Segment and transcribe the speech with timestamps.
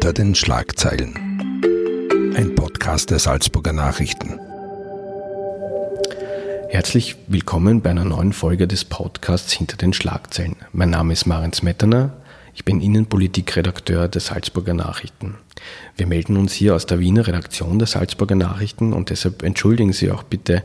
[0.00, 1.12] Hinter den Schlagzeilen.
[2.36, 4.38] Ein Podcast der Salzburger Nachrichten.
[6.68, 10.54] Herzlich willkommen bei einer neuen Folge des Podcasts Hinter den Schlagzeilen.
[10.70, 12.12] Mein Name ist Maren Smetana.
[12.54, 15.34] Ich bin Innenpolitikredakteur der Salzburger Nachrichten.
[15.96, 20.12] Wir melden uns hier aus der Wiener Redaktion der Salzburger Nachrichten und deshalb entschuldigen Sie
[20.12, 20.62] auch bitte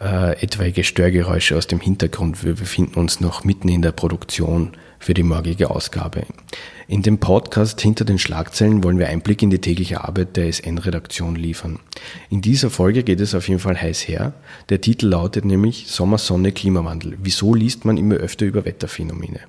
[0.00, 2.42] äh, etwaige Störgeräusche aus dem Hintergrund.
[2.44, 6.24] Wir befinden uns noch mitten in der Produktion für die morgige Ausgabe.
[6.90, 11.36] In dem Podcast Hinter den Schlagzeilen wollen wir Einblick in die tägliche Arbeit der SN-Redaktion
[11.36, 11.80] liefern.
[12.30, 14.32] In dieser Folge geht es auf jeden Fall heiß her.
[14.70, 17.18] Der Titel lautet nämlich Sommer, Sonne, Klimawandel.
[17.22, 19.40] Wieso liest man immer öfter über Wetterphänomene?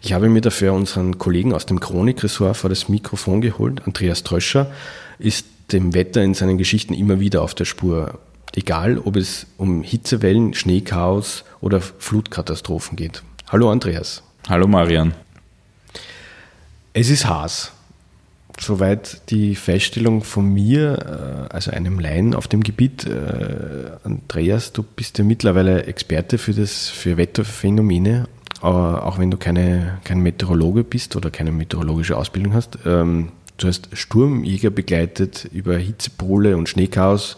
[0.00, 3.86] Ich habe mir dafür unseren Kollegen aus dem Chronik-Ressort vor das Mikrofon geholt.
[3.86, 4.70] Andreas Tröscher
[5.18, 8.18] ist dem Wetter in seinen Geschichten immer wieder auf der Spur.
[8.54, 13.22] Egal, ob es um Hitzewellen, Schneechaos oder Flutkatastrophen geht.
[13.48, 14.22] Hallo Andreas.
[14.48, 15.12] Hallo Marian.
[16.92, 17.72] Es ist Haas.
[18.60, 23.06] Soweit die Feststellung von mir, äh, also einem Laien auf dem Gebiet.
[23.06, 28.28] Äh, Andreas, du bist ja mittlerweile Experte für, das, für Wetterphänomene,
[28.60, 32.78] auch wenn du keine, kein Meteorologe bist oder keine meteorologische Ausbildung hast.
[32.86, 37.36] Ähm, du hast Sturmjäger begleitet, über Hitzepole und Schneechaos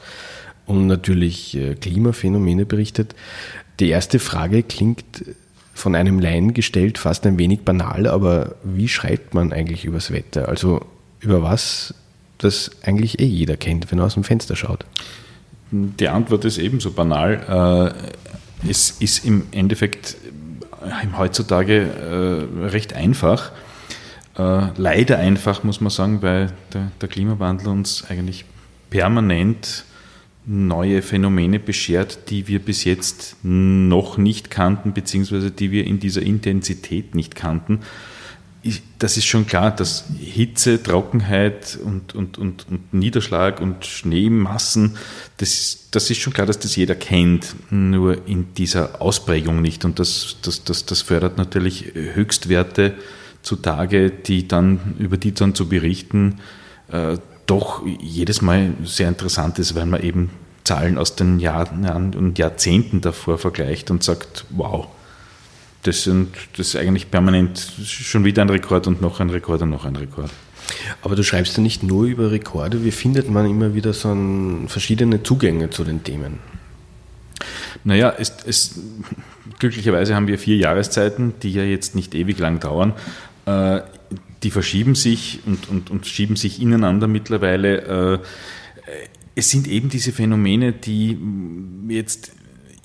[0.66, 3.14] und natürlich äh, Klimaphänomene berichtet.
[3.80, 5.24] Die erste Frage klingt
[5.78, 10.48] von einem Laien gestellt, fast ein wenig banal, aber wie schreibt man eigentlich übers Wetter?
[10.48, 10.84] Also
[11.20, 11.94] über was
[12.38, 14.84] das eigentlich eh jeder kennt, wenn er aus dem Fenster schaut?
[15.70, 17.94] Die Antwort ist ebenso banal.
[18.64, 20.16] Äh, es ist im Endeffekt
[20.84, 23.52] äh, heutzutage äh, recht einfach.
[24.40, 28.44] Leider einfach, muss man sagen, weil der Klimawandel uns eigentlich
[28.88, 29.84] permanent
[30.48, 36.22] neue Phänomene beschert, die wir bis jetzt noch nicht kannten, beziehungsweise die wir in dieser
[36.22, 37.80] Intensität nicht kannten.
[38.98, 44.96] Das ist schon klar, dass Hitze, Trockenheit und, und, und, und Niederschlag und Schneemassen,
[45.36, 49.84] das, das ist schon klar, dass das jeder kennt, nur in dieser Ausprägung nicht.
[49.84, 52.94] Und das, das, das, das fördert natürlich Höchstwerte
[53.42, 56.40] zutage, die dann, über die dann zu berichten,
[56.90, 60.30] äh, doch jedes Mal sehr interessant ist, weil man eben
[60.64, 64.86] Zahlen aus den Jahren und Jahrzehnten davor vergleicht und sagt, wow,
[65.82, 69.70] das, sind, das ist eigentlich permanent schon wieder ein Rekord und noch ein Rekord und
[69.70, 70.30] noch ein Rekord.
[71.02, 74.14] Aber du schreibst ja nicht nur über Rekorde, wie findet man immer wieder so
[74.66, 76.40] verschiedene Zugänge zu den Themen?
[77.84, 78.80] Naja, es, es,
[79.58, 82.92] glücklicherweise haben wir vier Jahreszeiten, die ja jetzt nicht ewig lang dauern.
[84.42, 88.14] Die verschieben sich und, und, und schieben sich ineinander mittlerweile.
[88.14, 88.18] Äh,
[89.34, 91.18] es sind eben diese Phänomene, die
[91.88, 92.32] jetzt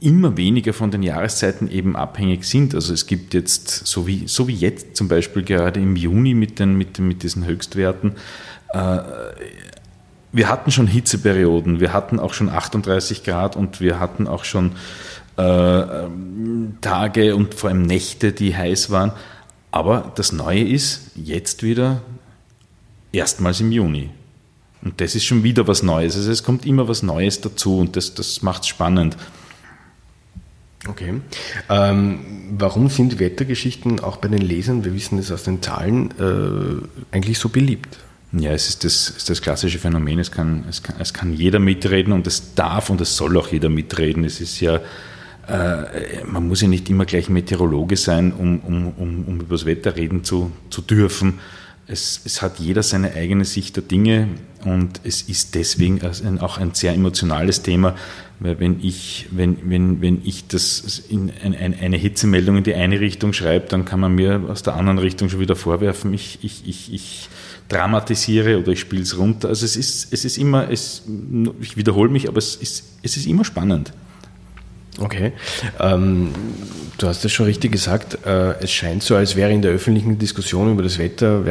[0.02, 2.76] immer weniger von den Jahreszeiten eben abhängig sind.
[2.76, 6.60] Also es gibt jetzt, so wie, so wie jetzt zum Beispiel gerade im Juni mit,
[6.60, 8.14] den, mit, mit diesen Höchstwerten,
[8.74, 9.00] äh,
[10.34, 14.72] wir hatten schon Hitzeperioden, wir hatten auch schon 38 Grad und wir hatten auch schon
[15.38, 15.84] äh,
[16.82, 19.12] Tage und vor allem Nächte, die heiß waren.
[19.74, 22.04] Aber das Neue ist jetzt wieder
[23.12, 24.12] erstmals im Juni.
[24.84, 26.16] Und das ist schon wieder was Neues.
[26.16, 29.18] Also es kommt immer was Neues dazu und das, das macht es spannend.
[30.88, 31.22] Okay.
[31.70, 32.20] Ähm,
[32.56, 37.40] warum sind Wettergeschichten auch bei den Lesern, wir wissen es aus den Zahlen, äh, eigentlich
[37.40, 37.98] so beliebt?
[38.32, 40.20] Ja, es ist das, ist das klassische Phänomen.
[40.20, 43.48] Es kann, es, kann, es kann jeder mitreden und es darf und es soll auch
[43.48, 44.24] jeder mitreden.
[44.24, 44.82] Es ist ja
[45.48, 49.66] äh, man muss ja nicht immer gleich Meteorologe sein, um, um, um, um über das
[49.66, 51.40] Wetter reden zu, zu dürfen.
[51.88, 54.30] es, es hat jeder seine eigene Sicht der Dinge
[54.64, 56.02] und es ist deswegen
[56.40, 57.96] auch ein sehr emotionales Thema,
[58.40, 63.00] weil wenn ich, wenn, wenn, wenn ich das in ein, eine Hitzemeldung in die eine
[63.00, 66.68] Richtung schreibe, dann kann man mir aus der anderen Richtung schon wieder vorwerfen, ich, ich,
[66.68, 67.30] ich, ich
[67.68, 69.50] dramatisiere oder ich spiele es runter.
[69.50, 71.04] Also es ist, es ist immer, es,
[71.62, 73.94] ich wiederhole mich, aber es ist, es ist immer spannend.
[75.00, 75.32] Okay.
[75.80, 76.30] Ähm,
[76.98, 78.26] du hast es schon richtig gesagt.
[78.26, 81.42] Äh, es scheint so, als wäre in der öffentlichen Diskussion über das Wetter,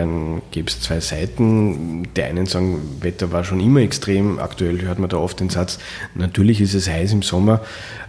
[0.53, 2.09] gäbe es zwei Seiten.
[2.15, 4.39] Die einen sagen, Wetter war schon immer extrem.
[4.39, 5.79] Aktuell hört man da oft den Satz,
[6.15, 7.63] natürlich ist es heiß im Sommer.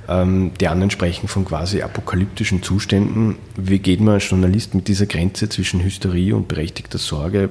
[0.08, 3.38] Ähm, die anderen sprechen von quasi apokalyptischen Zuständen.
[3.56, 7.50] Wie geht man als Journalist mit dieser Grenze zwischen Hysterie und berechtigter Sorge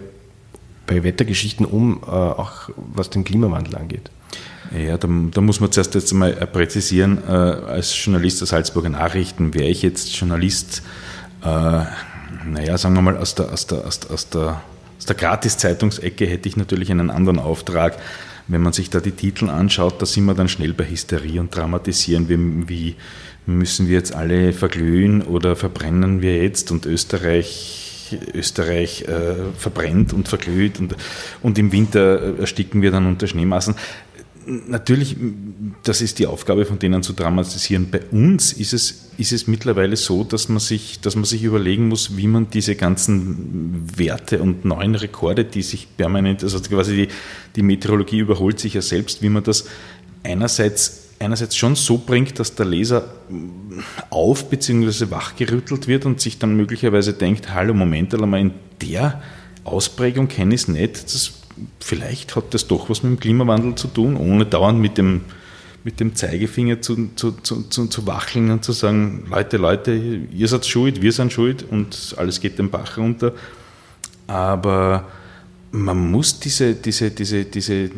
[0.86, 4.10] bei Wettergeschichten um, äh, auch was den Klimawandel angeht?
[4.74, 8.88] Ja, da, da, muss man zuerst jetzt mal äh, präzisieren, äh, als Journalist der Salzburger
[8.88, 10.82] Nachrichten wäre ich jetzt Journalist,
[11.42, 14.62] äh, naja, sagen wir mal, aus der, aus der, aus der, aus der,
[14.98, 17.98] aus der Gratis-Zeitungsecke hätte ich natürlich einen anderen Auftrag.
[18.48, 21.54] Wenn man sich da die Titel anschaut, da sind wir dann schnell bei Hysterie und
[21.54, 22.96] Dramatisieren, wie, wie
[23.46, 26.70] müssen wir jetzt alle verglühen oder verbrennen wir jetzt?
[26.70, 27.88] Und Österreich
[28.34, 30.94] Österreich äh, verbrennt und verglüht und,
[31.42, 33.74] und im Winter ersticken wir dann unter Schneemassen
[34.46, 35.16] natürlich,
[35.82, 37.90] das ist die Aufgabe von denen zu dramatisieren.
[37.90, 41.88] Bei uns ist es, ist es mittlerweile so, dass man, sich, dass man sich überlegen
[41.88, 47.08] muss, wie man diese ganzen Werte und neuen Rekorde, die sich permanent, also quasi die,
[47.56, 49.66] die Meteorologie überholt sich ja selbst, wie man das
[50.22, 53.14] einerseits, einerseits schon so bringt, dass der Leser
[54.10, 55.10] auf bzw.
[55.10, 59.22] wachgerüttelt wird und sich dann möglicherweise denkt, hallo, Moment einmal, in der
[59.64, 61.41] Ausprägung kenne ich es nicht, das
[61.80, 65.22] vielleicht hat das doch was mit dem Klimawandel zu tun, ohne dauernd mit dem,
[65.84, 70.48] mit dem Zeigefinger zu, zu, zu, zu, zu wacheln und zu sagen, Leute, Leute, ihr
[70.48, 73.32] seid schuld, wir sind schuld und alles geht den Bach runter.
[74.26, 75.08] Aber
[75.72, 77.90] man muss diese, diese, diese, diese,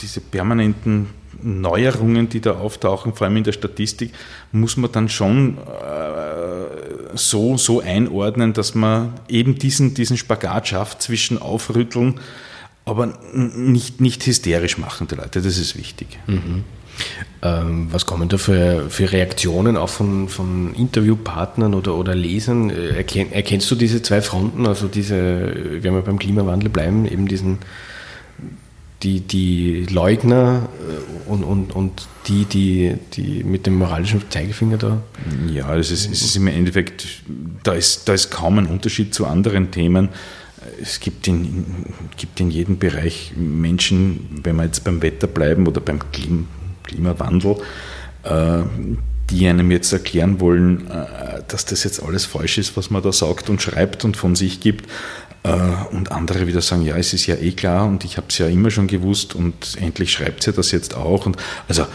[0.00, 1.08] diese permanenten
[1.42, 4.12] Neuerungen, die da auftauchen, vor allem in der Statistik,
[4.52, 11.02] muss man dann schon äh, so, so einordnen, dass man eben diesen, diesen Spagat schafft
[11.02, 12.20] zwischen Aufrütteln
[12.84, 16.18] aber nicht, nicht hysterisch machen die Leute, das ist wichtig.
[16.26, 16.64] Mhm.
[17.42, 22.70] Ähm, was kommen da für, für Reaktionen auch von, von Interviewpartnern oder, oder Lesern?
[22.70, 27.26] Äh, erkenn, erkennst du diese zwei Fronten, also diese, wenn wir beim Klimawandel bleiben, eben
[27.26, 27.58] diesen
[29.02, 35.02] die, die Leugner äh, und, und, und die, die, die mit dem moralischen Zeigefinger da?
[35.50, 37.06] Ja, es ist, es ist im Endeffekt,
[37.62, 40.10] da ist, da ist kaum ein Unterschied zu anderen Themen
[40.80, 41.84] es gibt in,
[42.16, 46.00] gibt in jedem Bereich Menschen, wenn wir jetzt beim Wetter bleiben oder beim
[46.82, 47.56] Klimawandel,
[48.24, 48.62] äh,
[49.30, 53.12] die einem jetzt erklären wollen, äh, dass das jetzt alles falsch ist, was man da
[53.12, 54.88] sagt und schreibt und von sich gibt.
[55.42, 55.52] Äh,
[55.92, 58.46] und andere wieder sagen, ja, es ist ja eh klar und ich habe es ja
[58.46, 61.26] immer schon gewusst und endlich schreibt sie das jetzt auch.
[61.26, 61.36] Und
[61.68, 61.86] also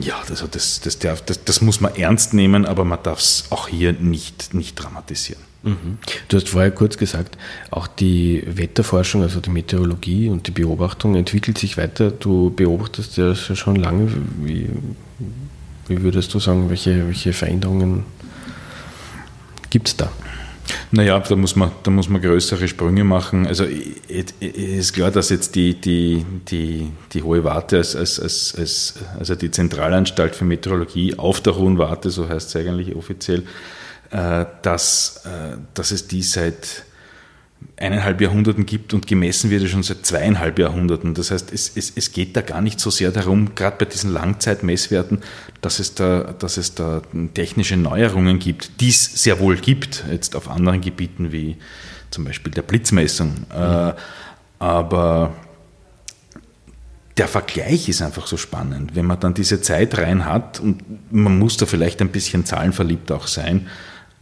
[0.00, 3.44] ja, also das, das, darf, das, das muss man ernst nehmen, aber man darf es
[3.50, 5.42] auch hier nicht, nicht dramatisieren.
[5.62, 5.98] Mhm.
[6.28, 7.36] Du hast vorher kurz gesagt,
[7.70, 12.10] auch die Wetterforschung, also die Meteorologie und die Beobachtung entwickelt sich weiter.
[12.10, 14.10] Du beobachtest ja schon lange.
[14.42, 14.68] Wie,
[15.88, 18.04] wie würdest du sagen, welche, welche Veränderungen
[19.68, 20.10] gibt es da?
[20.90, 23.46] Naja, da muss man, da muss man größere Sprünge machen.
[23.46, 28.94] Also ist klar, dass jetzt die, die, die, die Hohe Warte als, als, als, als,
[29.18, 33.44] also die Zentralanstalt für Meteorologie auf der Hohen Warte, so heißt es eigentlich offiziell,
[34.10, 36.84] äh, dass, äh, dass es die seit
[37.76, 41.14] eineinhalb Jahrhunderten gibt und gemessen wird es schon seit zweieinhalb Jahrhunderten.
[41.14, 44.12] Das heißt, es, es, es geht da gar nicht so sehr darum, gerade bei diesen
[44.12, 45.22] Langzeitmesswerten,
[45.60, 47.02] dass es, da, dass es da
[47.34, 51.56] technische Neuerungen gibt, die es sehr wohl gibt, jetzt auf anderen Gebieten wie
[52.10, 53.46] zum Beispiel der Blitzmessung.
[53.50, 53.92] Mhm.
[54.58, 55.32] aber
[57.16, 61.38] der Vergleich ist einfach so spannend, wenn man dann diese Zeit rein hat und man
[61.38, 63.68] muss da vielleicht ein bisschen zahlenverliebt auch sein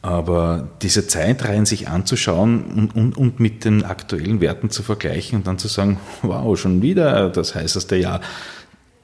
[0.01, 5.47] aber diese Zeitreihen sich anzuschauen und, und, und, mit den aktuellen Werten zu vergleichen und
[5.47, 8.21] dann zu sagen, wow, schon wieder das heißeste Jahr.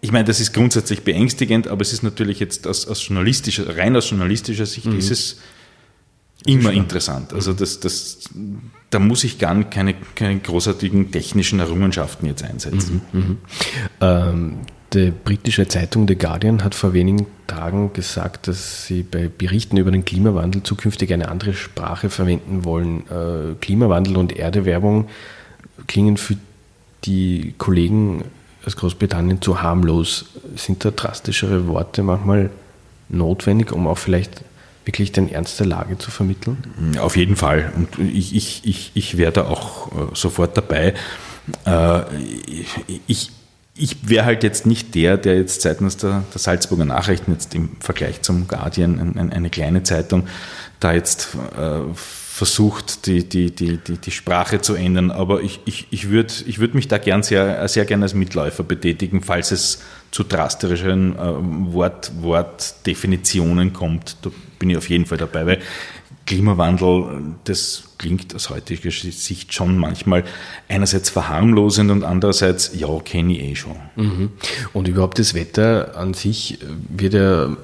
[0.01, 3.97] Ich meine, das ist grundsätzlich beängstigend, aber es ist natürlich jetzt aus, aus journalistischer, rein
[3.97, 4.99] aus journalistischer Sicht mhm.
[4.99, 5.39] ist es
[6.47, 7.33] immer interessant.
[7.33, 8.29] Also das, das,
[8.91, 13.01] da muss ich gar keine, keine großartigen technischen Errungenschaften jetzt einsetzen.
[13.13, 13.39] Mhm, mhm.
[14.01, 14.59] Ähm,
[14.95, 19.91] die britische Zeitung The Guardian hat vor wenigen Tagen gesagt, dass sie bei Berichten über
[19.91, 23.05] den Klimawandel zukünftig eine andere Sprache verwenden wollen.
[23.11, 25.09] Äh, Klimawandel und Erdewerbung
[25.87, 26.37] klingen für
[27.05, 28.25] die Kollegen
[28.65, 30.27] aus Großbritannien zu harmlos.
[30.57, 32.51] Sind da drastischere Worte manchmal
[33.09, 34.43] notwendig, um auch vielleicht
[34.85, 36.59] wirklich den Ernst der Lage zu vermitteln?
[36.99, 37.73] Auf jeden Fall.
[37.77, 40.95] Und ich, ich, ich, ich wäre da auch äh, sofort dabei.
[41.67, 42.03] Äh,
[43.07, 43.31] ich,
[43.77, 47.71] ich wäre halt jetzt nicht der, der jetzt seitens der, der Salzburger Nachrichten jetzt im
[47.81, 50.29] Vergleich zum Guardian, eine, eine kleine Zeitung,
[50.79, 55.11] da jetzt äh, versucht, die, die, die, die, die Sprache zu ändern.
[55.11, 58.63] Aber ich, ich, ich würde ich würd mich da gern sehr, sehr gerne als Mitläufer
[58.63, 61.19] betätigen, falls es zu drastischen äh,
[61.73, 64.17] Wort, Wortdefinitionen kommt.
[64.23, 65.59] Da bin ich auf jeden Fall dabei, weil
[66.27, 70.25] Klimawandel, das klingt aus heutiger Sicht schon manchmal
[70.69, 73.77] einerseits verharmlosend und andererseits, ja, kenne ich eh schon.
[73.97, 74.31] Mhm.
[74.73, 77.55] Und überhaupt das Wetter an sich wird ja,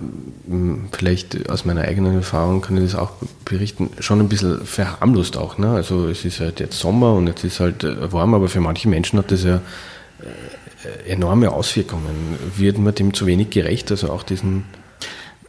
[0.46, 3.12] hm, vielleicht aus meiner eigenen Erfahrung kann ich das auch
[3.44, 5.56] berichten, schon ein bisschen verharmlost auch.
[5.58, 5.70] Ne?
[5.70, 8.88] Also es ist halt jetzt Sommer und jetzt ist halt äh, warm, aber für manche
[8.88, 12.38] Menschen hat das ja äh, enorme Auswirkungen.
[12.56, 14.64] Wird man dem zu wenig gerecht, also auch diesen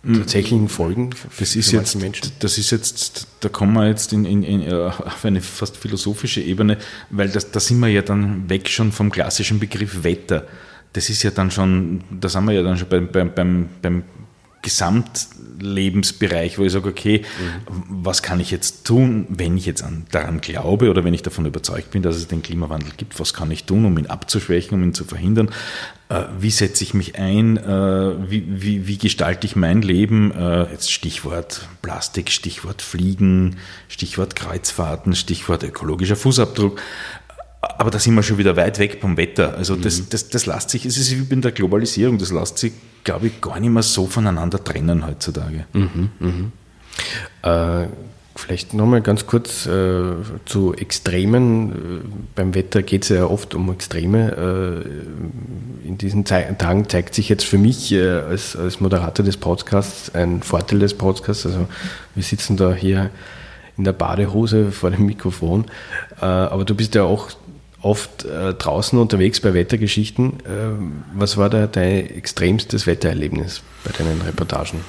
[0.04, 2.32] tatsächlichen Folgen für, das ist für jetzt, Menschen?
[2.40, 6.78] Das ist jetzt, da kommen wir jetzt in, in, in, auf eine fast philosophische Ebene,
[7.10, 10.48] weil das, da sind wir ja dann weg schon vom klassischen Begriff Wetter.
[10.94, 14.04] Das ist ja dann schon, da sind wir ja dann schon beim, beim, beim, beim
[14.62, 18.04] Gesamtlebensbereich, wo ich sage, okay, mhm.
[18.04, 21.46] was kann ich jetzt tun, wenn ich jetzt an, daran glaube oder wenn ich davon
[21.46, 24.84] überzeugt bin, dass es den Klimawandel gibt, was kann ich tun, um ihn abzuschwächen, um
[24.84, 25.50] ihn zu verhindern?
[26.10, 27.58] Äh, wie setze ich mich ein?
[27.58, 30.32] Äh, wie, wie, wie gestalte ich mein Leben?
[30.32, 33.56] Äh, jetzt Stichwort Plastik, Stichwort Fliegen,
[33.88, 36.82] Stichwort Kreuzfahrten, Stichwort ökologischer Fußabdruck.
[37.62, 39.56] Aber da sind wir schon wieder weit weg vom Wetter.
[39.56, 40.08] Also das, mhm.
[40.10, 43.40] das, das lässt sich, es ist wie in der Globalisierung, das lässt sich, glaube ich,
[43.40, 45.66] gar nicht mehr so voneinander trennen heutzutage.
[45.74, 46.52] Mhm, mhm.
[47.44, 47.88] Äh,
[48.36, 50.02] vielleicht nochmal ganz kurz äh,
[50.46, 51.72] zu Extremen.
[51.72, 51.76] Äh,
[52.36, 54.84] beim Wetter geht es ja oft um Extreme.
[55.86, 59.38] Äh, in diesen Ze Tagen zeigt sich jetzt für mich äh, als, als Moderator des
[59.38, 61.46] Podcasts ein Vorteil des Podcasts.
[61.46, 61.68] Also
[62.16, 63.12] wir sitzen da hier
[63.78, 65.66] in der Badehose vor dem Mikrofon.
[66.22, 67.30] Äh, aber du bist ja auch
[67.82, 70.40] oft äh, draußen unterwegs bei Wettergeschichten.
[70.42, 74.82] Äh, was war da dein extremstes Wettererlebnis bei deinen Reportagen?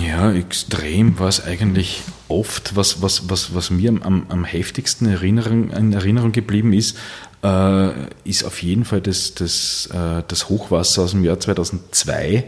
[0.00, 5.70] Ja, extrem war es eigentlich oft, was, was, was, was mir am, am heftigsten Erinnerung,
[5.70, 6.98] in Erinnerung geblieben ist,
[7.42, 7.90] äh,
[8.24, 12.44] ist auf jeden Fall das, das, äh, das Hochwasser aus dem Jahr 2002, äh,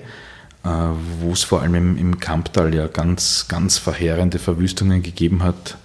[1.20, 5.78] wo es vor allem im, im Kamptal ja ganz, ganz verheerende Verwüstungen gegeben hat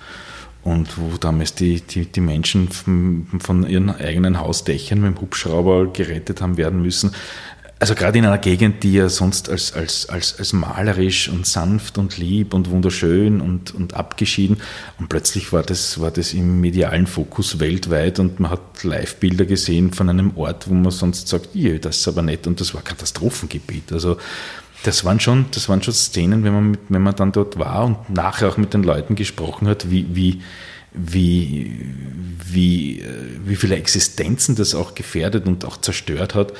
[0.63, 5.87] und wo damals die, die, die Menschen von, von ihren eigenen Hausdächern mit dem Hubschrauber
[5.91, 7.11] gerettet haben werden müssen.
[7.79, 11.97] Also gerade in einer Gegend, die ja sonst als, als, als, als malerisch und sanft
[11.97, 14.61] und lieb und wunderschön und, und abgeschieden
[14.99, 19.91] und plötzlich war das, war das im medialen Fokus weltweit und man hat Live-Bilder gesehen
[19.91, 21.49] von einem Ort, wo man sonst sagt,
[21.81, 23.91] das ist aber nett und das war Katastrophengebiet.
[23.91, 24.15] Also
[24.83, 27.85] das waren schon, das waren schon Szenen, wenn man, mit, wenn man dann dort war
[27.85, 30.41] und nachher auch mit den Leuten gesprochen hat, wie, wie,
[30.93, 31.85] wie,
[32.45, 33.05] wie, äh,
[33.45, 36.51] wie viele Existenzen das auch gefährdet und auch zerstört hat.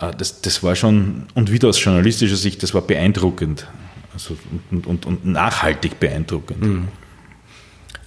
[0.00, 3.66] Äh, das, das war schon, und wieder aus journalistischer Sicht, das war beeindruckend.
[4.12, 4.36] Also,
[4.70, 6.62] und, und, und nachhaltig beeindruckend.
[6.62, 6.88] Mhm.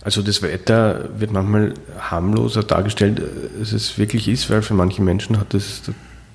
[0.02, 3.22] Also das Wetter wird manchmal harmloser dargestellt,
[3.60, 5.84] als es wirklich ist, weil für manche Menschen hat es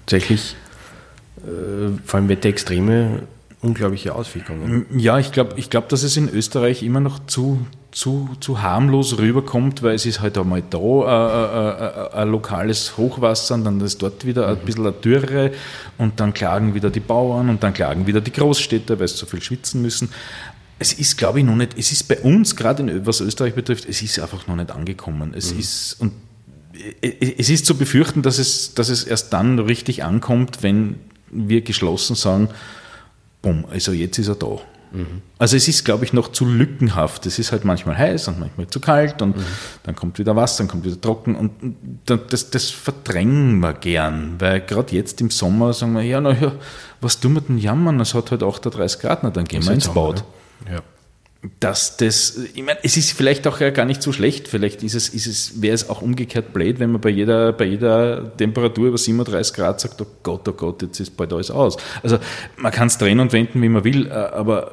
[0.07, 0.66] tatsächlich äh,
[2.05, 3.23] vor allem Wetterextreme
[3.61, 4.87] unglaubliche Auswirkungen.
[4.97, 9.19] Ja, ich glaube, ich glaub, dass es in Österreich immer noch zu, zu, zu harmlos
[9.19, 13.81] rüberkommt, weil es ist halt einmal da äh, äh, äh, ein lokales Hochwasser und dann
[13.81, 14.67] ist dort wieder ein mhm.
[14.67, 15.53] bisschen eine Dürre
[15.99, 19.27] und dann klagen wieder die Bauern und dann klagen wieder die Großstädter, weil sie so
[19.27, 20.11] viel schwitzen müssen.
[20.79, 24.03] Es ist, glaube ich, noch nicht, es ist bei uns, gerade was Österreich betrifft, es
[24.03, 25.33] ist einfach noch nicht angekommen.
[25.35, 25.61] Es mhm.
[25.61, 26.13] ist, und
[27.01, 30.97] es ist zu befürchten, dass es, dass es erst dann richtig ankommt, wenn
[31.31, 32.49] wir geschlossen sagen,
[33.43, 34.59] bumm, also jetzt ist er da.
[34.93, 35.23] Mhm.
[35.39, 37.27] Also es ist, glaube ich, noch zu lückenhaft.
[37.27, 39.45] Es ist halt manchmal heiß und manchmal zu kalt und mhm.
[39.83, 44.61] dann kommt wieder Wasser, dann kommt wieder trocken und das, das verdrängen wir gern, weil
[44.61, 46.53] gerade jetzt im Sommer sagen wir, ja, naja,
[47.01, 48.01] was tun wir denn jammern?
[48.01, 50.25] Es hat halt 38 Grad, na dann gehen das wir ins Bad.
[50.71, 50.83] Ja
[51.61, 54.49] dass das, ich meine, es ist vielleicht auch gar nicht so schlecht.
[54.49, 57.65] Vielleicht ist es, ist es, wäre es auch umgekehrt blöd, wenn man bei jeder, bei
[57.65, 61.77] jeder Temperatur über 37 Grad sagt, oh Gott, oh Gott, jetzt ist bald alles aus.
[62.03, 62.19] Also
[62.57, 64.73] man kann es drehen und wenden, wie man will, äh, aber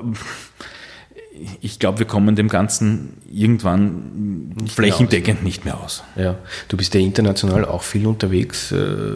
[1.61, 6.03] ich glaube, wir kommen dem Ganzen irgendwann nicht flächendeckend mehr nicht mehr aus.
[6.15, 6.35] Ja,
[6.67, 8.71] du bist ja international auch viel unterwegs.
[8.71, 9.15] Äh,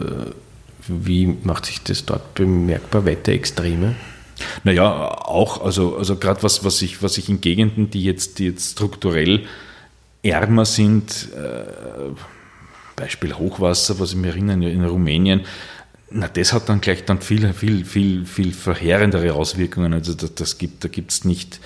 [0.88, 3.04] wie macht sich das dort bemerkbar?
[3.04, 3.94] Wetterextreme?
[4.64, 8.46] Naja, auch, also, also gerade was, was ich, was ich in Gegenden, die jetzt, die
[8.46, 9.46] jetzt strukturell
[10.22, 12.12] ärmer sind, äh,
[12.96, 15.42] Beispiel Hochwasser, was ich mir erinnere, in Rumänien,
[16.10, 19.92] na, das hat dann gleich dann viel, viel, viel, viel verheerendere Auswirkungen.
[19.92, 21.60] Also das, das gibt, da gibt's nicht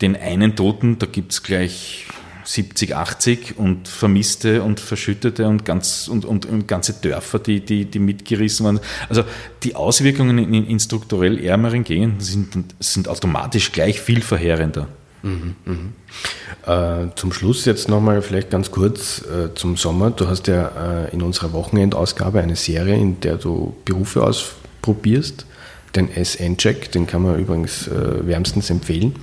[0.00, 2.06] den einen Toten, da gibt's gleich
[2.50, 7.84] 70, 80 und Vermisste und Verschüttete und, ganz, und, und, und ganze Dörfer, die, die,
[7.84, 8.80] die mitgerissen waren.
[9.08, 9.22] Also
[9.62, 14.88] die Auswirkungen in, in strukturell ärmeren Gegenden sind, sind automatisch gleich viel verheerender.
[15.22, 17.04] Mhm, mh.
[17.04, 20.10] äh, zum Schluss jetzt nochmal vielleicht ganz kurz äh, zum Sommer.
[20.10, 25.46] Du hast ja äh, in unserer Wochenendausgabe eine Serie, in der du Berufe ausprobierst.
[25.94, 29.14] Den SN-Check, den kann man übrigens äh, wärmstens empfehlen.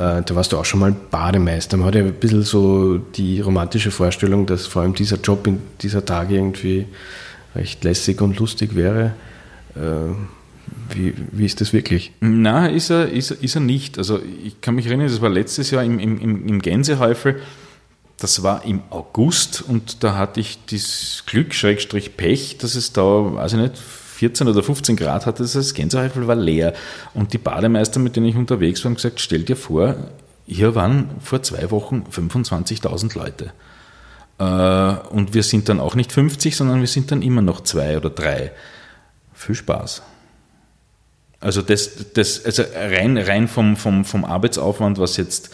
[0.00, 1.76] Äh, da warst du auch schon mal Bademeister.
[1.76, 5.60] Man hat ja ein bisschen so die romantische Vorstellung, dass vor allem dieser Job in
[5.82, 6.86] dieser Tage irgendwie
[7.54, 9.12] recht lässig und lustig wäre.
[9.76, 10.14] Äh,
[10.94, 12.12] wie, wie ist das wirklich?
[12.20, 13.98] Na, ist er, ist, ist er nicht.
[13.98, 17.42] Also ich kann mich erinnern, das war letztes Jahr im, im, im Gänsehäufel.
[18.16, 23.02] Das war im August und da hatte ich das Glück, Schrägstrich Pech, dass es da,
[23.02, 23.74] weiß ich nicht,
[24.20, 26.74] 14 oder 15 Grad hatte, das Gänsehäufel war leer.
[27.14, 29.96] Und die Bademeister, mit denen ich unterwegs war, haben gesagt, stell dir vor,
[30.46, 33.52] hier waren vor zwei Wochen 25.000 Leute.
[34.38, 37.96] Äh, und wir sind dann auch nicht 50, sondern wir sind dann immer noch zwei
[37.96, 38.52] oder drei.
[39.32, 40.02] Viel Spaß.
[41.40, 45.48] Also das, das also rein, rein vom, vom, vom Arbeitsaufwand, was jetzt,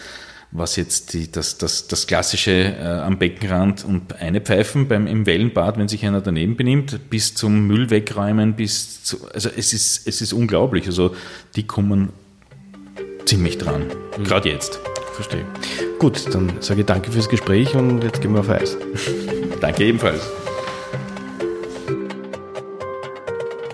[0.51, 5.25] was jetzt die, das, das, das klassische äh, am Beckenrand und eine Pfeifen beim, im
[5.25, 10.07] Wellenbad, wenn sich einer daneben benimmt, bis zum Müll wegräumen, bis zu, also es ist,
[10.07, 10.87] es ist unglaublich.
[10.87, 11.15] Also
[11.55, 12.09] die kommen
[13.25, 13.87] ziemlich dran,
[14.17, 14.23] mhm.
[14.23, 14.79] gerade jetzt.
[15.13, 15.45] Verstehe.
[15.99, 18.77] Gut, dann sage ich danke fürs Gespräch und jetzt gehen wir auf Eis.
[19.61, 20.21] danke ebenfalls.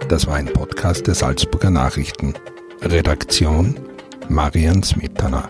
[0.08, 2.34] Das war ein Podcast der Salzburger Nachrichten.
[2.82, 3.76] Redaktion
[4.30, 5.50] Marian Smetana.